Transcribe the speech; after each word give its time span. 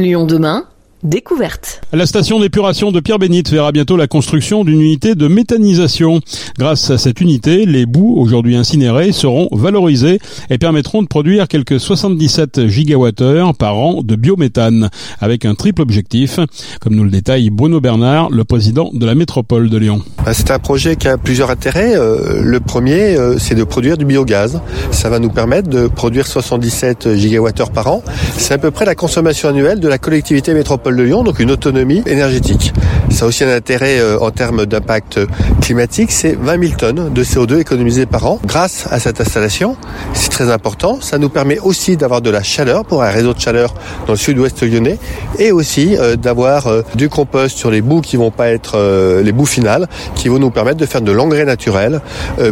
Lyon 0.00 0.24
demain 0.24 0.64
Découverte. 1.02 1.80
La 1.94 2.04
station 2.04 2.40
d'épuration 2.40 2.92
de 2.92 3.00
Pierre-Bénite 3.00 3.50
verra 3.50 3.72
bientôt 3.72 3.96
la 3.96 4.06
construction 4.06 4.64
d'une 4.64 4.82
unité 4.82 5.14
de 5.14 5.28
méthanisation. 5.28 6.20
Grâce 6.58 6.90
à 6.90 6.98
cette 6.98 7.22
unité, 7.22 7.64
les 7.64 7.86
boues 7.86 8.16
aujourd'hui 8.18 8.54
incinérées 8.54 9.12
seront 9.12 9.48
valorisées 9.50 10.18
et 10.50 10.58
permettront 10.58 11.02
de 11.02 11.06
produire 11.06 11.48
quelques 11.48 11.80
77 11.80 12.66
gigawattheures 12.66 13.54
par 13.54 13.78
an 13.78 14.02
de 14.02 14.14
biométhane, 14.14 14.90
avec 15.20 15.46
un 15.46 15.54
triple 15.54 15.80
objectif, 15.80 16.38
comme 16.82 16.94
nous 16.94 17.04
le 17.04 17.10
détaille 17.10 17.48
Bruno 17.48 17.80
Bernard, 17.80 18.28
le 18.28 18.44
président 18.44 18.90
de 18.92 19.06
la 19.06 19.14
métropole 19.14 19.70
de 19.70 19.78
Lyon. 19.78 20.02
Bah, 20.26 20.34
c'est 20.34 20.50
un 20.50 20.58
projet 20.58 20.96
qui 20.96 21.08
a 21.08 21.16
plusieurs 21.16 21.50
intérêts. 21.50 21.96
Euh, 21.96 22.42
le 22.42 22.60
premier, 22.60 23.16
euh, 23.16 23.38
c'est 23.38 23.54
de 23.54 23.64
produire 23.64 23.96
du 23.96 24.04
biogaz. 24.04 24.60
Ça 24.90 25.08
va 25.08 25.18
nous 25.18 25.30
permettre 25.30 25.70
de 25.70 25.88
produire 25.88 26.26
77 26.26 27.14
gigawattheures 27.14 27.70
par 27.70 27.86
an. 27.86 28.02
C'est 28.36 28.52
à 28.52 28.58
peu 28.58 28.70
près 28.70 28.84
la 28.84 28.94
consommation 28.94 29.48
annuelle 29.48 29.80
de 29.80 29.88
la 29.88 29.96
collectivité 29.96 30.52
métropole 30.52 30.89
de 30.96 31.02
Lyon, 31.02 31.22
donc 31.22 31.38
une 31.40 31.50
autonomie 31.50 32.02
énergétique. 32.06 32.72
Ça 33.10 33.24
a 33.24 33.28
aussi 33.28 33.44
un 33.44 33.54
intérêt 33.54 33.98
euh, 33.98 34.18
en 34.20 34.30
termes 34.30 34.66
d'impact 34.66 35.20
climatique, 35.60 36.12
c'est 36.12 36.36
20 36.38 36.62
000 36.62 36.74
tonnes 36.78 37.12
de 37.12 37.24
CO2 37.24 37.60
économisées 37.60 38.06
par 38.06 38.26
an 38.26 38.38
grâce 38.44 38.86
à 38.90 38.98
cette 39.00 39.20
installation. 39.20 39.76
C'est 40.14 40.30
très 40.30 40.50
important. 40.50 40.98
Ça 41.00 41.18
nous 41.18 41.28
permet 41.28 41.58
aussi 41.58 41.96
d'avoir 41.96 42.20
de 42.22 42.30
la 42.30 42.42
chaleur 42.42 42.84
pour 42.84 43.02
un 43.02 43.10
réseau 43.10 43.34
de 43.34 43.40
chaleur 43.40 43.74
dans 44.06 44.12
le 44.12 44.18
sud-ouest 44.18 44.62
lyonnais 44.62 44.98
et 45.38 45.52
aussi 45.52 45.96
euh, 45.96 46.16
d'avoir 46.16 46.66
euh, 46.66 46.82
du 46.94 47.08
compost 47.08 47.56
sur 47.56 47.70
les 47.70 47.82
boues 47.82 48.00
qui 48.00 48.16
vont 48.16 48.30
pas 48.30 48.48
être 48.48 48.78
les 49.22 49.32
boues 49.32 49.46
finales, 49.46 49.88
qui 50.14 50.28
vont 50.28 50.38
nous 50.38 50.50
permettre 50.50 50.78
de 50.78 50.86
faire 50.86 51.00
de 51.00 51.12
l'engrais 51.12 51.44
naturel 51.44 52.00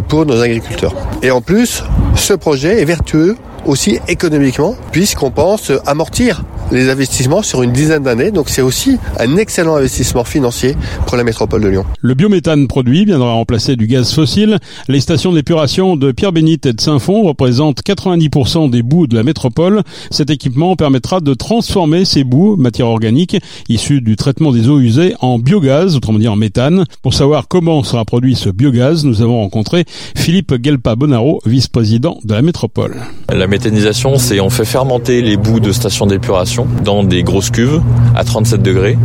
pour 0.07 0.25
nos 0.25 0.41
agriculteurs. 0.41 0.93
Et 1.21 1.31
en 1.31 1.41
plus, 1.41 1.83
ce 2.15 2.33
projet 2.33 2.81
est 2.81 2.85
vertueux 2.85 3.35
aussi 3.65 3.99
économiquement, 4.07 4.75
puisqu'on 4.91 5.31
pense 5.31 5.71
amortir 5.85 6.43
les 6.71 6.89
investissements 6.89 7.41
sur 7.41 7.63
une 7.63 7.71
dizaine 7.71 8.03
d'années. 8.03 8.31
Donc 8.31 8.49
c'est 8.49 8.61
aussi 8.61 8.97
un 9.19 9.37
excellent 9.37 9.75
investissement 9.75 10.23
financier 10.23 10.75
pour 11.05 11.17
la 11.17 11.23
métropole 11.23 11.61
de 11.61 11.67
Lyon. 11.67 11.85
Le 12.01 12.13
biométhane 12.13 12.67
produit 12.67 13.05
viendra 13.05 13.33
remplacer 13.33 13.75
du 13.75 13.87
gaz 13.87 14.13
fossile. 14.13 14.57
Les 14.87 14.99
stations 14.99 15.33
d'épuration 15.33 15.95
de 15.95 16.11
Pierre-Bénite 16.11 16.65
et 16.65 16.73
de 16.73 16.81
Saint-Fond 16.81 17.23
représentent 17.23 17.81
90% 17.83 18.69
des 18.69 18.83
boues 18.83 19.07
de 19.07 19.15
la 19.15 19.23
métropole. 19.23 19.83
Cet 20.11 20.29
équipement 20.29 20.75
permettra 20.75 21.19
de 21.21 21.33
transformer 21.33 22.05
ces 22.05 22.23
boues, 22.23 22.55
matière 22.57 22.87
organique, 22.87 23.37
issues 23.67 24.01
du 24.01 24.15
traitement 24.15 24.51
des 24.51 24.69
eaux 24.69 24.79
usées, 24.79 25.15
en 25.21 25.39
biogaz, 25.39 25.95
autrement 25.95 26.19
dit 26.19 26.27
en 26.27 26.35
méthane. 26.35 26.85
Pour 27.01 27.13
savoir 27.13 27.47
comment 27.47 27.83
sera 27.83 28.05
produit 28.05 28.35
ce 28.35 28.49
biogaz, 28.49 29.05
nous 29.05 29.21
avons 29.21 29.39
rencontré 29.39 29.85
Philippe 30.15 30.53
Gelpa-Bonaro, 30.53 31.41
vice-président 31.45 32.19
de 32.23 32.33
la 32.33 32.41
métropole. 32.41 32.97
La 33.29 33.47
méthanisation, 33.47 34.17
c'est 34.17 34.39
on 34.39 34.49
fait 34.49 34.65
fermenter 34.65 35.21
les 35.21 35.37
boues 35.37 35.59
de 35.59 35.71
stations 35.71 36.05
d'épuration 36.05 36.58
dans 36.83 37.03
des 37.03 37.23
grosses 37.23 37.49
cuves 37.49 37.81
à 38.15 38.23
37 38.23 38.61
degrés 38.61 38.97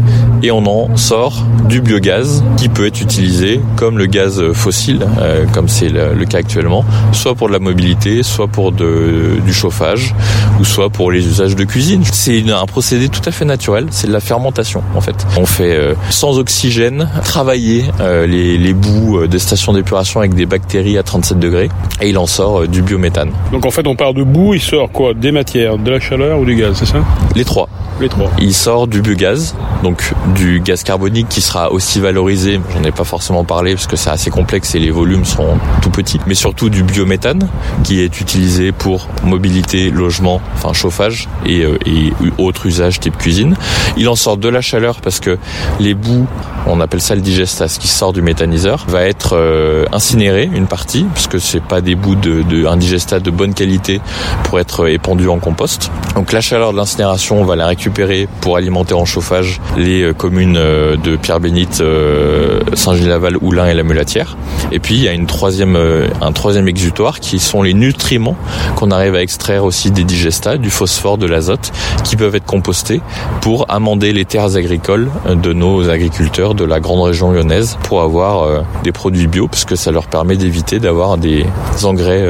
et 0.45 0.51
on 0.51 0.67
en 0.67 0.95
sort 0.99 1.43
du 1.71 1.81
biogaz 1.81 2.45
qui 2.59 2.69
peut 2.69 2.87
être 2.87 3.01
utilisé 3.01 3.63
comme 3.77 3.97
le 3.97 4.05
gaz 4.05 4.53
fossile, 4.53 5.07
euh, 5.19 5.47
comme 5.51 5.69
c'est 5.69 5.89
le, 5.89 6.23
cas 6.27 6.39
actuellement, 6.39 6.85
soit 7.13 7.35
pour 7.35 7.49
de 7.49 7.55
la 7.55 7.59
mobilité, 7.59 8.23
soit 8.23 8.47
pour 8.47 8.71
de, 8.71 9.39
du 9.43 9.55
chauffage 9.55 10.15
ou 10.61 10.65
soit 10.67 10.91
pour 10.91 11.11
les 11.11 11.27
usages 11.27 11.57
de 11.57 11.65
cuisine. 11.65 12.03
C'est 12.05 12.45
un 12.51 12.67
procédé 12.67 13.09
tout 13.09 13.23
à 13.25 13.31
fait 13.31 13.47
naturel, 13.47 13.87
c'est 13.91 14.07
de 14.07 14.13
la 14.13 14.21
fermentation 14.21 14.83
en 14.95 15.01
fait. 15.01 15.27
On 15.39 15.47
fait 15.47 15.75
euh, 15.75 15.95
sans 16.11 16.39
oxygène 16.39 17.09
travailler 17.25 17.87
euh, 18.01 18.27
les, 18.27 18.59
les 18.59 18.75
boues 18.75 19.27
des 19.27 19.39
stations 19.39 19.73
d'épuration 19.73 20.21
avec 20.21 20.35
des 20.35 20.45
bactéries 20.45 20.99
à 20.99 21.03
37 21.03 21.39
degrés 21.39 21.71
et 22.03 22.11
il 22.11 22.19
en 22.19 22.27
sort 22.27 22.69
du 22.69 22.83
biométhane. 22.83 23.31
Donc 23.51 23.65
en 23.65 23.71
fait 23.71 23.87
on 23.87 23.97
part 23.97 24.13
de 24.13 24.23
boue, 24.23 24.53
il 24.53 24.61
sort 24.61 24.93
quoi? 24.93 25.15
Des 25.15 25.33
matières, 25.33 25.79
de 25.79 25.91
la 25.91 26.01
chaleur 26.01 26.39
ou 26.39 26.45
du 26.45 26.55
gaz, 26.55 26.75
c'est 26.75 26.87
ça? 26.87 26.99
Les 27.35 27.47
trois. 27.47 27.67
Les 28.01 28.09
trois. 28.09 28.31
Il 28.39 28.53
sort 28.53 28.89
du 28.89 29.01
biogaz, 29.01 29.55
donc 29.83 30.13
du 30.35 30.61
gaz 30.61 30.83
carbonique 30.83 31.29
qui 31.29 31.41
sera 31.41 31.73
aussi 31.73 32.01
valorisé. 32.01 32.61
J'en 32.75 32.83
ai 32.85 32.93
pas 32.93 33.05
forcément 33.05 33.45
parlé 33.45 33.75
parce 33.75 33.87
que 33.87 33.97
c'est 33.97 34.11
assez 34.11 34.31
complexe 34.31 34.75
et 34.75 34.79
les 34.79 34.91
volumes 34.91 35.25
sont 35.25 35.59
tout 35.83 35.91
petits. 35.91 36.21
Mais 36.27 36.35
surtout 36.35 36.69
du 36.69 36.83
biométhane 36.83 37.49
qui 37.83 38.01
est 38.01 38.21
utilisé 38.21 38.73
pour 38.73 39.09
mobilité, 39.23 39.91
logement, 39.91 40.41
enfin 40.55 40.73
chauffage 40.73 41.29
et, 41.47 41.63
euh, 41.63 41.79
et 41.87 42.13
autres 42.39 42.67
usages 42.67 43.01
type 43.01 43.17
cuisine. 43.17 43.57
Il 43.97 44.09
en 44.09 44.17
sort 44.17 44.37
de 44.37 44.49
la 44.49 44.61
chaleur 44.61 45.01
parce 45.01 45.21
que 45.21 45.39
les 45.81 45.95
boues, 45.95 46.27
on 46.67 46.81
appelle 46.81 47.01
ça 47.01 47.15
le 47.15 47.21
digestas, 47.21 47.77
qui 47.81 47.89
sort 47.89 48.13
du 48.13 48.23
méthaniseur, 48.23 48.85
va 48.89 49.03
être 49.03 49.37
euh, 49.37 49.85
incinéré 49.93 50.49
une 50.53 50.67
partie 50.67 51.05
parce 51.05 51.27
que 51.27 51.39
c'est 51.39 51.63
pas 51.63 51.81
des 51.81 51.95
bouts 51.95 52.15
de, 52.15 52.43
de 52.43 52.67
digestat 52.77 53.21
de 53.21 53.31
bonne 53.31 53.55
qualité 53.55 54.01
pour 54.45 54.59
être 54.59 54.89
épandu 54.89 55.29
en 55.29 55.39
compost. 55.39 55.91
Donc 56.15 56.33
la 56.33 56.41
chaleur 56.41 56.73
de 56.73 56.77
l'incinération, 56.77 57.41
on 57.41 57.45
va 57.45 57.57
la 57.57 57.67
récupérer 57.67 58.29
pour 58.41 58.57
alimenter 58.57 58.95
en 58.95 59.05
chauffage 59.05 59.61
les 59.77 60.03
euh, 60.03 60.13
communes 60.25 60.57
euh, 60.57 60.97
de 60.97 61.17
Pierre-Bénite, 61.17 61.83
euh, 61.83 62.61
Saint-Gilles-Laval, 62.73 63.37
Oulin 63.43 63.67
et 63.67 63.75
la 63.75 63.83
Mulatière. 63.83 64.39
Et 64.73 64.79
puis 64.79 64.95
il 64.95 65.03
y 65.03 65.09
a 65.09 65.13
troisième, 65.27 65.77
un 66.23 66.33
troisième 66.33 66.67
exutoire 66.67 67.21
qui 67.21 67.39
sont 67.39 67.61
les 67.61 67.75
nutriments 67.75 68.35
qu'on 68.75 68.91
arrive 68.91 69.15
à 69.17 69.21
extraire 69.21 69.65
aussi 69.65 69.91
des 69.91 70.05
digestats, 70.05 70.57
du 70.57 70.71
phosphore, 70.71 71.19
de 71.19 71.27
l'azote, 71.27 71.73
qui 72.05 72.17
peuvent 72.17 72.35
être 72.35 72.47
compostés 72.47 73.03
pour 73.43 73.67
amender 73.69 74.15
les 74.15 74.25
terres 74.25 74.57
agricoles 74.57 75.11
de 75.29 75.53
nos 75.53 75.91
agriculteurs 75.91 76.55
de 76.55 76.65
la 76.65 76.81
grande 76.81 77.03
région 77.03 77.31
lyonnaise 77.31 77.77
pour 77.83 78.01
avoir 78.01 78.65
des 78.83 78.93
produits 78.93 79.27
bio, 79.27 79.47
parce 79.47 79.67
ça 79.75 79.91
leur 79.91 80.07
permet 80.07 80.37
d'éviter 80.37 80.79
d'avoir 80.79 81.19
des 81.19 81.45
engrais 81.83 82.25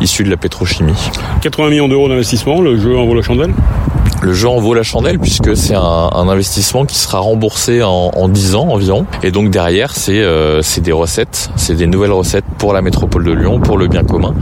issus 0.00 0.22
de 0.22 0.30
la 0.30 0.36
pétrochimie. 0.36 1.10
80 1.40 1.70
millions 1.70 1.88
d'euros 1.88 2.08
d'investissement, 2.08 2.60
le 2.60 2.78
jeu 2.78 2.96
en 2.96 3.04
vaut 3.04 3.14
la 3.16 3.22
chandelle? 3.22 3.52
Le 4.20 4.32
jeu 4.32 4.48
en 4.48 4.58
vaut 4.58 4.74
la 4.74 4.82
chandelle 4.82 5.18
puisque 5.18 5.56
c'est 5.56 5.74
un, 5.74 6.10
investissement 6.14 6.84
qui 6.84 6.98
sera 6.98 7.18
remboursé 7.18 7.82
en, 7.82 8.10
en 8.14 8.28
10 8.28 8.54
ans 8.54 8.68
environ. 8.68 9.06
Et 9.22 9.30
donc 9.30 9.50
derrière, 9.50 9.94
c'est 9.94 10.20
euh, 10.20 10.60
des 10.82 10.92
recettes, 10.92 11.50
c'est 11.56 11.74
des 11.74 11.86
nouvelles 11.86 12.12
recettes 12.12 12.44
pour 12.58 12.72
la 12.72 12.82
métropole 12.82 13.24
de 13.24 13.32
Lyon, 13.32 13.60
pour 13.60 13.78
le 13.78 13.86
bien 13.86 14.04
commun. 14.04 14.34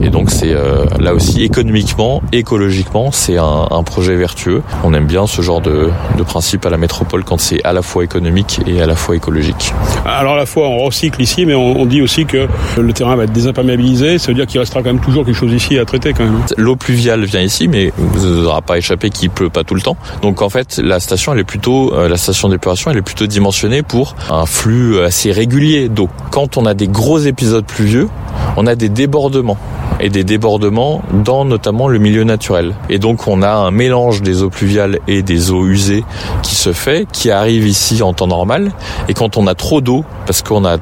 Et 0.00 0.10
donc 0.10 0.30
c'est 0.30 0.52
euh, 0.52 0.84
là 0.98 1.14
aussi 1.14 1.42
économiquement, 1.42 2.22
écologiquement, 2.32 3.10
c'est 3.12 3.36
un, 3.36 3.66
un, 3.70 3.82
projet 3.82 4.16
vertueux. 4.16 4.62
On 4.84 4.94
aime 4.94 5.06
bien 5.06 5.26
ce 5.26 5.42
genre 5.42 5.60
de, 5.60 5.90
de 6.16 6.22
principe 6.22 6.66
à 6.66 6.70
la 6.70 6.76
métropole 6.76 7.24
quand 7.24 7.38
c'est 7.38 7.62
à 7.64 7.72
la 7.72 7.82
fois 7.82 8.04
économique 8.04 8.60
et 8.66 8.80
à 8.80 8.86
la 8.86 8.94
fois 8.94 9.16
écologique. 9.16 9.72
Alors 10.04 10.34
à 10.34 10.38
la 10.38 10.46
fois 10.46 10.68
on 10.68 10.78
recycle 10.78 11.20
ici, 11.20 11.46
mais 11.46 11.54
on, 11.54 11.80
on 11.80 11.86
dit 11.86 12.02
aussi 12.02 12.26
que 12.26 12.48
le 12.78 12.92
terrain 12.92 13.16
va 13.16 13.24
être 13.24 13.32
désimperméabilisé. 13.32 14.18
Ça 14.18 14.28
veut 14.28 14.34
dire 14.34 14.46
qu'il 14.46 14.60
restera 14.60 14.82
quand 14.82 14.92
même 14.92 15.00
toujours 15.00 15.24
quelque 15.24 15.36
chose 15.36 15.52
ici 15.52 15.78
à 15.78 15.84
traiter 15.84 16.12
quand 16.12 16.24
même. 16.24 16.40
L'eau 16.56 16.76
pluviale 16.76 17.24
vient 17.24 17.42
ici, 17.42 17.68
mais 17.68 17.92
vous 17.96 18.42
n'aurez 18.42 18.62
pas 18.62 18.78
échappé 18.78 19.10
qu'il 19.18 19.30
pleut 19.30 19.50
pas 19.50 19.64
tout 19.64 19.74
le 19.74 19.80
temps. 19.80 19.96
Donc 20.22 20.42
en 20.42 20.48
fait, 20.48 20.78
la 20.78 21.00
station 21.00 21.32
elle 21.32 21.40
est 21.40 21.44
plutôt 21.44 21.92
euh, 21.94 22.08
la 22.08 22.16
station 22.16 22.48
d'épuration, 22.48 22.90
elle 22.90 22.98
est 22.98 23.02
plutôt 23.02 23.26
dimensionnée 23.26 23.82
pour 23.82 24.14
un 24.30 24.46
flux 24.46 25.00
assez 25.00 25.32
régulier 25.32 25.88
d'eau. 25.88 26.08
Quand 26.30 26.56
on 26.56 26.64
a 26.64 26.74
des 26.74 26.88
gros 26.88 27.18
épisodes 27.18 27.64
pluvieux, 27.64 28.08
on 28.56 28.66
a 28.66 28.74
des 28.74 28.88
débordements 28.88 29.58
et 30.00 30.10
des 30.10 30.24
débordements 30.24 31.02
dans 31.12 31.44
notamment 31.44 31.88
le 31.88 31.98
milieu 31.98 32.24
naturel. 32.24 32.74
Et 32.88 32.98
donc 32.98 33.26
on 33.26 33.42
a 33.42 33.50
un 33.50 33.70
mélange 33.70 34.22
des 34.22 34.42
eaux 34.42 34.50
pluviales 34.50 34.98
et 35.08 35.22
des 35.22 35.50
eaux 35.50 35.66
usées 35.66 36.04
qui 36.42 36.54
se 36.54 36.72
fait, 36.72 37.06
qui 37.12 37.30
arrive 37.30 37.66
ici 37.66 38.02
en 38.02 38.12
temps 38.12 38.26
normal. 38.26 38.72
Et 39.08 39.14
quand 39.14 39.36
on 39.36 39.46
a 39.46 39.54
trop 39.54 39.80
d'eau, 39.80 40.04
parce 40.26 40.42
qu'on 40.42 40.64
a 40.64 40.78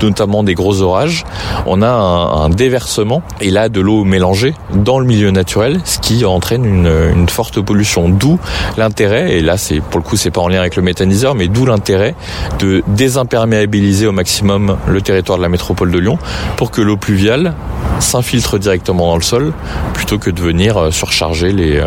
notamment 0.00 0.42
des 0.42 0.54
gros 0.54 0.80
orages, 0.80 1.24
on 1.66 1.82
a 1.82 1.88
un, 1.88 2.48
déversement 2.48 3.22
et 3.40 3.50
là 3.50 3.68
de 3.68 3.80
l'eau 3.80 4.04
mélangée 4.04 4.54
dans 4.74 4.98
le 4.98 5.06
milieu 5.06 5.30
naturel, 5.30 5.80
ce 5.84 5.98
qui 5.98 6.24
entraîne 6.24 6.64
une, 6.64 7.28
forte 7.28 7.60
pollution. 7.60 8.08
D'où 8.08 8.38
l'intérêt, 8.76 9.36
et 9.36 9.40
là 9.40 9.56
c'est 9.56 9.80
pour 9.80 10.00
le 10.00 10.04
coup 10.04 10.16
c'est 10.16 10.30
pas 10.30 10.40
en 10.40 10.48
lien 10.48 10.60
avec 10.60 10.76
le 10.76 10.82
méthaniseur, 10.82 11.34
mais 11.34 11.48
d'où 11.48 11.66
l'intérêt 11.66 12.14
de 12.58 12.82
désimperméabiliser 12.88 14.06
au 14.06 14.12
maximum 14.12 14.76
le 14.88 15.00
territoire 15.02 15.38
de 15.38 15.42
la 15.42 15.48
métropole 15.48 15.90
de 15.90 15.98
Lyon 15.98 16.18
pour 16.56 16.70
que 16.70 16.80
l'eau 16.80 16.96
pluviale 16.96 17.54
s'infiltre 18.00 18.58
directement 18.58 19.08
dans 19.08 19.16
le 19.16 19.22
sol 19.22 19.52
plutôt 19.94 20.18
que 20.18 20.30
de 20.30 20.40
venir 20.40 20.76
euh, 20.76 20.90
surcharger 20.90 21.52
les, 21.52 21.78
euh, 21.78 21.86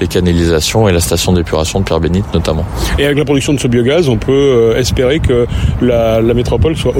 les 0.00 0.06
canalisations 0.06 0.88
et 0.88 0.92
la 0.92 1.00
station 1.00 1.32
d'épuration 1.32 1.80
de 1.80 1.84
Pierre-Bénite 1.84 2.32
notamment. 2.32 2.64
Et 2.98 3.04
avec 3.04 3.18
la 3.18 3.24
production 3.24 3.52
de 3.52 3.58
ce 3.60 3.68
biogaz, 3.68 4.08
on 4.08 4.16
peut 4.16 4.32
euh, 4.32 4.78
espérer 4.78 5.20
que 5.20 5.46
la, 5.80 6.20
la 6.20 6.34
métropole 6.34 6.76
soit 6.76 6.96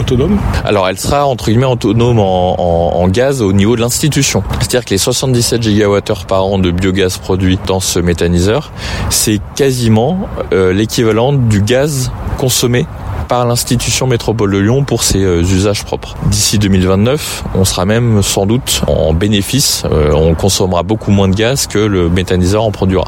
Alors 0.64 0.88
elle 0.88 0.98
sera 0.98 1.26
entre 1.26 1.46
guillemets 1.46 1.66
autonome 1.66 2.18
en, 2.18 3.08
gaz 3.08 3.42
au 3.42 3.52
niveau 3.52 3.76
de 3.76 3.80
l'institution. 3.80 4.42
C'est-à-dire 4.60 4.84
que 4.84 4.90
les 4.90 4.98
77 4.98 5.62
gigawattheures 5.62 6.24
par 6.24 6.44
an 6.46 6.58
de 6.58 6.70
biogaz 6.70 7.18
produit 7.18 7.58
dans 7.66 7.80
ce 7.80 7.98
méthaniseur, 7.98 8.72
c'est 9.10 9.40
quasiment 9.54 10.28
euh, 10.52 10.72
l'équivalent 10.72 11.32
du 11.32 11.60
gaz 11.60 12.10
consommé 12.38 12.86
par 13.28 13.46
l'institution 13.46 14.06
métropole 14.06 14.52
de 14.52 14.58
Lyon 14.58 14.84
pour 14.84 15.02
ses 15.02 15.22
euh, 15.22 15.40
usages 15.40 15.84
propres. 15.84 16.14
D'ici 16.26 16.58
2029, 16.58 17.44
on 17.54 17.64
sera 17.64 17.84
même 17.84 18.22
sans 18.22 18.46
doute 18.46 18.82
en 18.86 19.12
bénéfice, 19.12 19.84
euh, 19.90 20.12
on 20.12 20.34
consommera 20.34 20.82
beaucoup 20.82 21.10
moins 21.10 21.28
de 21.28 21.34
gaz 21.34 21.66
que 21.66 21.78
le 21.78 22.08
méthaniseur 22.08 22.64
en 22.64 22.70
produira. 22.70 23.04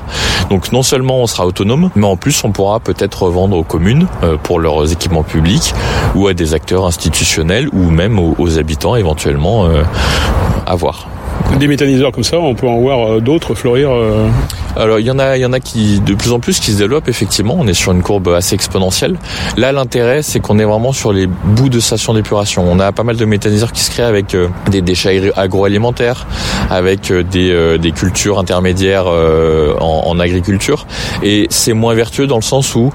Donc 0.50 0.72
non 0.72 0.82
seulement 0.82 1.18
on 1.18 1.26
sera 1.26 1.46
autonome, 1.46 1.90
mais 1.94 2.06
en 2.06 2.16
plus 2.16 2.44
on 2.44 2.52
pourra 2.52 2.80
peut-être 2.80 3.22
revendre 3.24 3.56
aux 3.56 3.64
communes 3.64 4.06
euh, 4.22 4.36
pour 4.42 4.60
leurs 4.60 4.92
équipements 4.92 5.22
publics 5.22 5.74
ou 6.14 6.28
à 6.28 6.34
des 6.34 6.54
acteurs 6.54 6.86
institutionnels 6.86 7.68
ou 7.72 7.90
même 7.90 8.18
aux, 8.18 8.58
habitants 8.58 8.94
éventuellement 8.94 9.66
à 10.66 10.74
voir. 10.76 11.08
Des 11.58 11.66
méthaniseurs 11.68 12.12
comme 12.12 12.24
ça, 12.24 12.38
on 12.38 12.54
peut 12.54 12.68
en 12.68 12.80
voir 12.80 13.20
d'autres 13.20 13.54
fleurir 13.54 13.90
alors 14.76 14.98
il 14.98 15.06
y 15.06 15.10
en 15.10 15.18
a, 15.18 15.36
il 15.36 15.40
y 15.40 15.46
en 15.46 15.52
a 15.52 15.60
qui 15.60 16.00
de 16.00 16.14
plus 16.14 16.32
en 16.32 16.40
plus 16.40 16.58
qui 16.58 16.72
se 16.72 16.78
développent 16.78 17.08
effectivement. 17.08 17.56
On 17.58 17.66
est 17.66 17.74
sur 17.74 17.92
une 17.92 18.02
courbe 18.02 18.28
assez 18.28 18.54
exponentielle. 18.54 19.16
Là, 19.56 19.72
l'intérêt, 19.72 20.22
c'est 20.22 20.40
qu'on 20.40 20.58
est 20.58 20.64
vraiment 20.64 20.92
sur 20.92 21.12
les 21.12 21.26
bouts 21.26 21.68
de 21.68 21.80
stations 21.80 22.14
d'épuration. 22.14 22.64
On 22.68 22.80
a 22.80 22.90
pas 22.92 23.04
mal 23.04 23.16
de 23.16 23.24
méthaniseurs 23.24 23.72
qui 23.72 23.82
se 23.82 23.90
créent 23.90 24.02
avec 24.02 24.34
euh, 24.34 24.48
des 24.70 24.82
déchets 24.82 25.32
agroalimentaires, 25.36 26.26
avec 26.70 27.10
euh, 27.10 27.22
des, 27.22 27.50
euh, 27.50 27.78
des 27.78 27.92
cultures 27.92 28.38
intermédiaires 28.38 29.06
en, 29.80 30.18
agriculture. 30.18 30.86
Et 31.22 31.46
c'est 31.50 31.72
moins 31.72 31.94
vertueux 31.94 32.26
dans 32.26 32.36
le 32.36 32.42
sens 32.42 32.74
où 32.76 32.92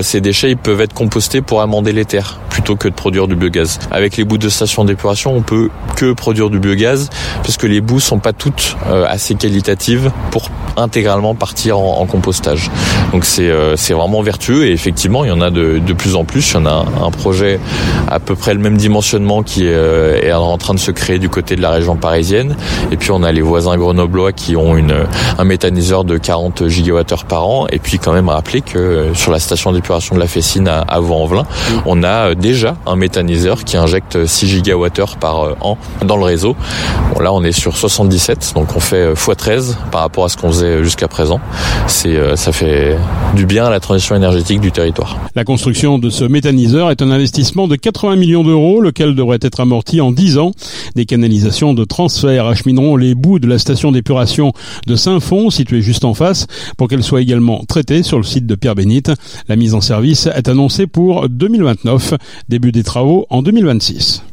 ces 0.00 0.20
déchets 0.20 0.54
peuvent 0.56 0.80
être 0.80 0.94
compostés 0.94 1.42
pour 1.42 1.60
amender 1.60 1.92
les 1.92 2.06
terres 2.06 2.38
plutôt 2.54 2.76
que 2.76 2.86
de 2.86 2.94
produire 2.94 3.26
du 3.26 3.34
biogaz. 3.34 3.80
Avec 3.90 4.16
les 4.16 4.22
bouts 4.22 4.38
de 4.38 4.48
stations 4.48 4.84
d'épuration, 4.84 5.34
on 5.34 5.42
peut 5.42 5.70
que 5.96 6.12
produire 6.12 6.50
du 6.50 6.60
biogaz 6.60 7.10
parce 7.42 7.56
que 7.56 7.66
les 7.66 7.80
bouts 7.80 7.98
sont 7.98 8.20
pas 8.20 8.32
toutes 8.32 8.76
assez 9.08 9.34
qualitatives 9.34 10.12
pour 10.30 10.50
intégralement 10.76 11.34
partir 11.34 11.78
en, 11.78 12.04
compostage. 12.06 12.70
Donc 13.12 13.24
c'est 13.24 13.48
euh, 13.48 13.76
c'est 13.76 13.94
vraiment 13.94 14.20
vertueux 14.20 14.66
et 14.66 14.72
effectivement 14.72 15.24
il 15.24 15.28
y 15.28 15.32
en 15.32 15.40
a 15.40 15.50
de, 15.50 15.78
de 15.78 15.92
plus 15.92 16.16
en 16.16 16.24
plus. 16.24 16.50
Il 16.50 16.54
y 16.54 16.56
en 16.58 16.66
a 16.66 16.84
un, 17.02 17.10
projet 17.10 17.58
à 18.08 18.20
peu 18.20 18.34
près 18.34 18.52
le 18.52 18.60
même 18.60 18.76
dimensionnement 18.76 19.42
qui 19.42 19.66
est, 19.66 19.74
euh, 19.74 20.20
est, 20.20 20.32
en 20.32 20.58
train 20.58 20.74
de 20.74 20.78
se 20.78 20.90
créer 20.90 21.18
du 21.18 21.28
côté 21.28 21.56
de 21.56 21.62
la 21.62 21.70
région 21.70 21.96
parisienne. 21.96 22.56
Et 22.90 22.96
puis 22.96 23.10
on 23.10 23.22
a 23.22 23.32
les 23.32 23.40
voisins 23.40 23.76
grenoblois 23.76 24.32
qui 24.32 24.56
ont 24.56 24.76
une 24.76 24.94
un 25.38 25.44
méthaniseur 25.44 26.04
de 26.04 26.18
40 26.18 26.68
gigawattheures 26.68 27.24
par 27.24 27.46
an. 27.46 27.66
Et 27.70 27.78
puis 27.78 27.98
quand 27.98 28.12
même 28.12 28.28
rappeler 28.28 28.60
que 28.60 28.78
euh, 28.78 29.14
sur 29.14 29.32
la 29.32 29.38
station 29.38 29.72
d'épuration 29.72 30.14
de 30.14 30.20
la 30.20 30.26
Fessine 30.26 30.68
à, 30.68 30.80
à 30.80 31.00
Vaux-en-Velin, 31.00 31.46
on 31.86 32.02
a 32.02 32.34
déjà 32.44 32.76
un 32.84 32.94
méthaniseur 32.94 33.64
qui 33.64 33.78
injecte 33.78 34.26
6 34.26 34.46
gigawattheures 34.48 35.16
par 35.16 35.56
an 35.62 35.78
dans 36.04 36.18
le 36.18 36.24
réseau. 36.24 36.54
Bon 37.14 37.20
là 37.20 37.32
on 37.32 37.42
est 37.42 37.52
sur 37.52 37.74
77, 37.74 38.52
donc 38.54 38.76
on 38.76 38.80
fait 38.80 39.14
x13 39.14 39.76
par 39.90 40.02
rapport 40.02 40.26
à 40.26 40.28
ce 40.28 40.36
qu'on 40.36 40.48
faisait 40.48 40.84
jusqu'à 40.84 41.08
présent. 41.08 41.40
C'est, 41.86 42.16
euh, 42.16 42.36
ça 42.36 42.52
fait 42.52 42.98
du 43.34 43.46
bien 43.46 43.64
à 43.64 43.70
la 43.70 43.80
transition 43.80 44.14
énergétique 44.14 44.60
du 44.60 44.72
territoire. 44.72 45.16
La 45.34 45.44
construction 45.44 45.98
de 45.98 46.10
ce 46.10 46.24
méthaniseur 46.24 46.90
est 46.90 47.00
un 47.00 47.10
investissement 47.10 47.66
de 47.66 47.76
80 47.76 48.16
millions 48.16 48.44
d'euros, 48.44 48.82
lequel 48.82 49.14
devrait 49.14 49.38
être 49.40 49.60
amorti 49.60 50.02
en 50.02 50.12
10 50.12 50.36
ans. 50.36 50.52
Des 50.96 51.06
canalisations 51.06 51.72
de 51.72 51.84
transfert 51.84 52.46
achemineront 52.46 52.96
les 52.96 53.14
bouts 53.14 53.38
de 53.38 53.46
la 53.46 53.58
station 53.58 53.90
d'épuration 53.90 54.52
de 54.86 54.96
Saint-Fond, 54.96 55.48
située 55.48 55.80
juste 55.80 56.04
en 56.04 56.12
face, 56.12 56.46
pour 56.76 56.88
qu'elle 56.88 57.02
soit 57.02 57.22
également 57.22 57.64
traitée 57.66 58.02
sur 58.02 58.18
le 58.18 58.24
site 58.24 58.44
de 58.44 58.54
Pierre-Bénite. 58.54 59.12
La 59.48 59.56
mise 59.56 59.72
en 59.72 59.80
service 59.80 60.26
est 60.26 60.48
annoncée 60.48 60.86
pour 60.86 61.26
2029, 61.30 62.14
début 62.48 62.72
des 62.72 62.82
travaux 62.82 63.26
en 63.30 63.42
2026. 63.42 64.22